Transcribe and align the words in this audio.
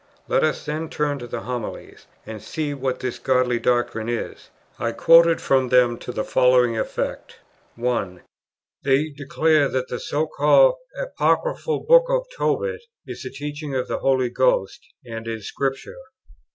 Let 0.27 0.43
us 0.43 0.65
then 0.65 0.89
turn 0.89 1.19
to 1.19 1.27
the 1.27 1.41
Homilies, 1.41 2.07
and 2.25 2.41
see 2.41 2.73
what 2.73 3.01
this 3.01 3.19
godly 3.19 3.59
doctrine 3.59 4.09
is: 4.09 4.49
I 4.79 4.93
quoted 4.93 5.39
from 5.39 5.69
them 5.69 5.99
to 5.99 6.11
the 6.11 6.23
following 6.23 6.75
effect: 6.75 7.37
1. 7.75 8.23
They 8.83 9.09
declare 9.09 9.67
that 9.69 9.89
the 9.89 9.99
so 9.99 10.25
called 10.25 10.73
"apocryphal" 10.99 11.85
book 11.87 12.05
of 12.09 12.25
Tobit 12.35 12.81
is 13.05 13.21
the 13.21 13.29
teaching 13.29 13.75
of 13.75 13.87
the 13.87 13.99
Holy 13.99 14.31
Ghost, 14.31 14.83
and 15.05 15.27
is 15.27 15.47
Scripture. 15.47 15.97